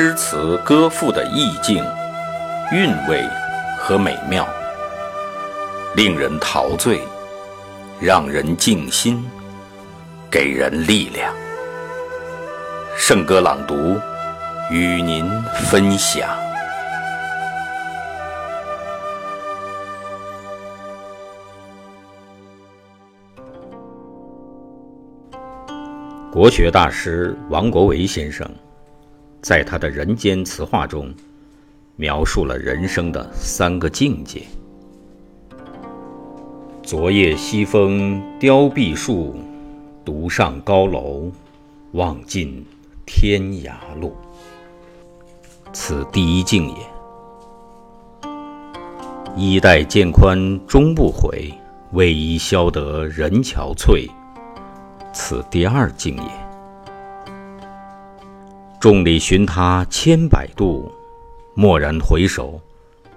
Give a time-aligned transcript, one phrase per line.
[0.00, 1.84] 诗词歌赋的意境、
[2.70, 3.20] 韵味
[3.76, 4.48] 和美妙，
[5.96, 7.00] 令人陶醉，
[8.00, 9.28] 让人静心，
[10.30, 11.34] 给人力量。
[12.96, 13.96] 圣歌朗读，
[14.70, 15.28] 与您
[15.68, 16.28] 分享。
[26.30, 28.48] 国学大师王国维先生。
[29.40, 31.14] 在他的人间词话中，
[31.96, 34.42] 描述了人生的三个境界：
[36.82, 39.36] 昨夜西风凋碧树，
[40.04, 41.30] 独上高楼，
[41.92, 42.64] 望尽
[43.06, 44.16] 天涯路。
[45.72, 46.76] 此第一境也。
[49.36, 51.52] 衣带渐宽终不悔，
[51.92, 54.08] 为伊消得人憔悴。
[55.12, 56.47] 此第二境也。
[58.80, 60.88] 众里寻他千百度，
[61.56, 62.60] 蓦然回首，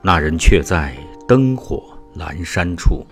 [0.00, 0.96] 那人却在
[1.28, 1.82] 灯火
[2.16, 3.06] 阑珊处。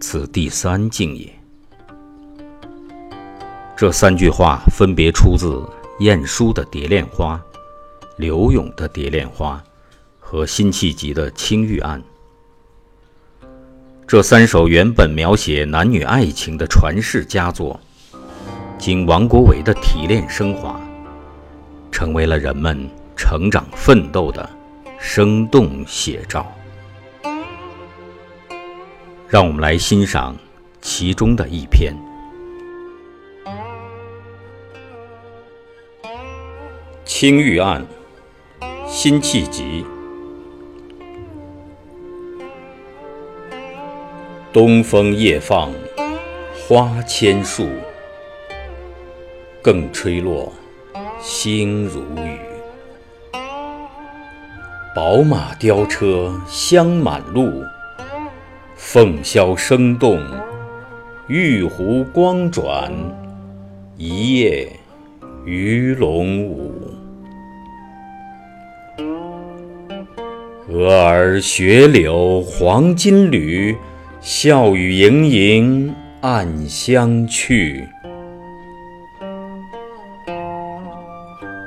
[0.00, 1.28] 此第三境也。
[3.76, 5.60] 这三句话分别出自
[5.98, 7.36] 晏殊的《蝶恋花》、
[8.16, 9.60] 柳永的《蝶恋花》
[10.20, 12.00] 和辛弃疾的《青玉案》。
[14.06, 17.80] 这三首原本描写男女爱情的传世佳作。
[18.78, 20.80] 经王国维的提炼升华，
[21.90, 24.48] 成为了人们成长奋斗的
[24.98, 26.46] 生动写照。
[29.28, 30.36] 让我们来欣赏
[30.80, 31.92] 其中的一篇
[37.04, 37.84] 《青玉案》，
[38.86, 39.84] 辛弃疾。
[44.52, 45.72] 东风夜放
[46.54, 47.68] 花千树。
[49.66, 50.52] 更吹落，
[51.20, 52.38] 星如雨。
[54.94, 57.50] 宝马雕车香满路，
[58.76, 60.22] 凤箫声动，
[61.26, 62.92] 玉壶光转，
[63.96, 64.68] 一夜
[65.44, 66.72] 鱼龙舞。
[70.68, 73.76] 蛾儿雪柳黄金缕，
[74.20, 77.88] 笑语盈盈暗香去。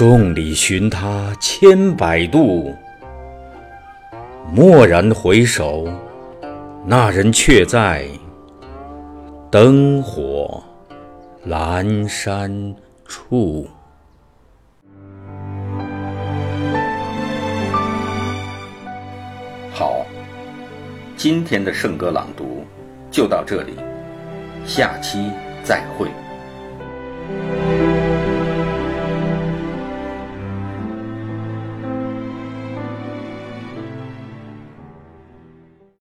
[0.00, 2.74] 众里寻他千百度，
[4.56, 5.86] 蓦然回首，
[6.86, 8.06] 那人却在
[9.50, 10.62] 灯火
[11.46, 12.74] 阑珊
[13.04, 13.68] 处。
[19.70, 20.06] 好，
[21.14, 22.64] 今天的圣歌朗读
[23.10, 23.74] 就到这里，
[24.64, 25.30] 下期
[25.62, 26.08] 再会。